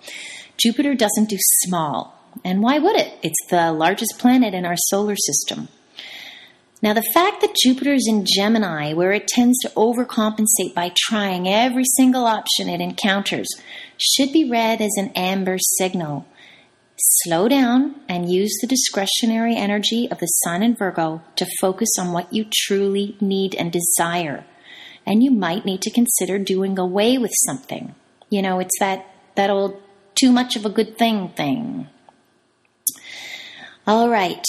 Jupiter 0.58 0.94
doesn't 0.94 1.30
do 1.30 1.38
small. 1.62 2.20
And 2.44 2.62
why 2.62 2.78
would 2.78 2.96
it? 2.96 3.18
It's 3.22 3.46
the 3.48 3.72
largest 3.72 4.18
planet 4.18 4.52
in 4.52 4.66
our 4.66 4.76
solar 4.76 5.16
system. 5.16 5.68
Now, 6.82 6.92
the 6.92 7.10
fact 7.14 7.40
that 7.40 7.56
Jupiter 7.56 7.94
is 7.94 8.06
in 8.06 8.26
Gemini, 8.26 8.92
where 8.92 9.12
it 9.12 9.26
tends 9.26 9.58
to 9.60 9.70
overcompensate 9.70 10.74
by 10.74 10.92
trying 10.94 11.48
every 11.48 11.84
single 11.96 12.26
option 12.26 12.68
it 12.68 12.82
encounters, 12.82 13.48
should 13.96 14.32
be 14.32 14.50
read 14.50 14.82
as 14.82 14.92
an 14.98 15.10
amber 15.16 15.56
signal. 15.78 16.26
Slow 16.96 17.48
down 17.48 18.00
and 18.06 18.30
use 18.30 18.58
the 18.60 18.66
discretionary 18.66 19.56
energy 19.56 20.08
of 20.10 20.18
the 20.18 20.26
Sun 20.26 20.62
in 20.62 20.76
Virgo 20.76 21.22
to 21.36 21.46
focus 21.58 21.88
on 21.98 22.12
what 22.12 22.30
you 22.34 22.44
truly 22.52 23.16
need 23.18 23.54
and 23.54 23.72
desire. 23.72 24.44
And 25.06 25.22
you 25.22 25.30
might 25.30 25.64
need 25.64 25.80
to 25.82 25.90
consider 25.90 26.38
doing 26.38 26.78
away 26.78 27.16
with 27.16 27.32
something. 27.46 27.94
You 28.28 28.42
know, 28.42 28.58
it's 28.58 28.78
that, 28.78 29.06
that 29.36 29.48
old 29.48 29.80
too 30.14 30.30
much 30.30 30.54
of 30.54 30.66
a 30.66 30.70
good 30.70 30.98
thing 30.98 31.30
thing. 31.30 31.88
All 33.86 34.08
right, 34.08 34.42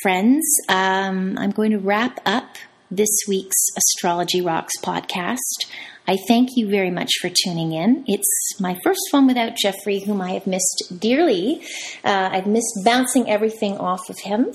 friends, 0.00 0.46
um, 0.68 1.36
I'm 1.38 1.50
going 1.50 1.72
to 1.72 1.78
wrap 1.80 2.20
up 2.24 2.54
this 2.88 3.10
week's 3.26 3.56
Astrology 3.76 4.40
Rocks 4.40 4.74
podcast. 4.80 5.66
I 6.06 6.16
thank 6.28 6.50
you 6.54 6.70
very 6.70 6.92
much 6.92 7.10
for 7.20 7.28
tuning 7.28 7.72
in. 7.72 8.04
It's 8.06 8.60
my 8.60 8.78
first 8.84 9.00
one 9.10 9.26
without 9.26 9.56
Jeffrey, 9.56 10.04
whom 10.04 10.20
I 10.20 10.34
have 10.34 10.46
missed 10.46 11.00
dearly. 11.00 11.62
Uh, 12.04 12.28
I've 12.30 12.46
missed 12.46 12.84
bouncing 12.84 13.28
everything 13.28 13.76
off 13.76 14.08
of 14.08 14.20
him. 14.20 14.52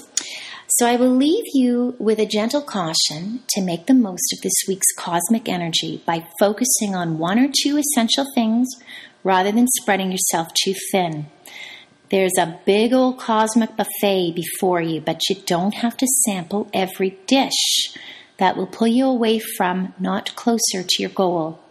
So 0.78 0.88
I 0.88 0.96
will 0.96 1.14
leave 1.14 1.44
you 1.54 1.98
with 2.00 2.18
a 2.18 2.26
gentle 2.26 2.62
caution 2.62 3.44
to 3.50 3.62
make 3.62 3.88
the 3.88 3.94
most 3.94 4.32
of 4.32 4.40
this 4.42 4.64
week's 4.66 4.94
cosmic 4.98 5.50
energy 5.50 6.04
by 6.06 6.26
focusing 6.40 6.96
on 6.96 7.18
one 7.18 7.38
or 7.38 7.50
two 7.52 7.78
essential 7.78 8.26
things 8.34 8.70
rather 9.26 9.52
than 9.52 9.68
spreading 9.68 10.10
yourself 10.10 10.48
too 10.64 10.74
thin. 10.94 11.26
There's 12.12 12.38
a 12.38 12.60
big 12.66 12.92
old 12.92 13.20
cosmic 13.20 13.78
buffet 13.78 14.34
before 14.36 14.82
you, 14.82 15.00
but 15.00 15.22
you 15.30 15.38
don't 15.46 15.76
have 15.76 15.96
to 15.96 16.06
sample 16.26 16.70
every 16.74 17.18
dish. 17.26 17.96
That 18.38 18.58
will 18.58 18.68
pull 18.68 18.88
you 18.88 19.06
away 19.06 19.40
from, 19.40 19.94
not 19.98 20.36
closer 20.36 20.84
to 20.84 21.02
your 21.02 21.10
goal. 21.10 21.62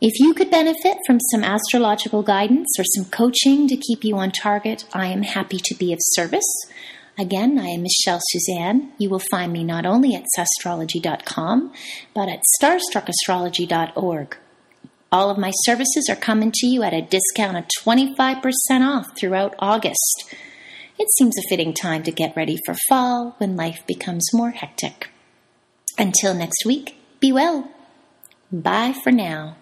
If 0.00 0.18
you 0.18 0.32
could 0.32 0.50
benefit 0.50 0.96
from 1.06 1.20
some 1.20 1.44
astrological 1.44 2.22
guidance 2.22 2.78
or 2.78 2.84
some 2.84 3.04
coaching 3.10 3.68
to 3.68 3.76
keep 3.76 4.04
you 4.04 4.16
on 4.16 4.30
target, 4.30 4.86
I 4.94 5.08
am 5.08 5.22
happy 5.22 5.58
to 5.64 5.74
be 5.74 5.92
of 5.92 5.98
service. 6.00 6.50
Again, 7.18 7.58
I 7.58 7.66
am 7.66 7.82
Michelle 7.82 8.22
Suzanne. 8.30 8.92
You 8.96 9.10
will 9.10 9.22
find 9.30 9.52
me 9.52 9.64
not 9.64 9.84
only 9.84 10.14
at 10.14 10.24
zastrology.com, 10.34 11.74
but 12.14 12.30
at 12.30 12.40
starstruckastrology.org. 12.62 14.38
All 15.12 15.28
of 15.28 15.38
my 15.38 15.50
services 15.64 16.08
are 16.08 16.16
coming 16.16 16.52
to 16.54 16.66
you 16.66 16.84
at 16.84 16.94
a 16.94 17.02
discount 17.02 17.56
of 17.56 17.64
25% 17.84 18.44
off 18.80 19.06
throughout 19.18 19.54
August. 19.58 20.34
It 20.98 21.08
seems 21.18 21.36
a 21.36 21.48
fitting 21.48 21.74
time 21.74 22.04
to 22.04 22.12
get 22.12 22.36
ready 22.36 22.58
for 22.64 22.76
fall 22.88 23.34
when 23.38 23.56
life 23.56 23.84
becomes 23.88 24.32
more 24.32 24.50
hectic. 24.50 25.10
Until 25.98 26.32
next 26.32 26.64
week, 26.64 26.96
be 27.18 27.32
well. 27.32 27.70
Bye 28.52 28.94
for 29.02 29.10
now. 29.10 29.56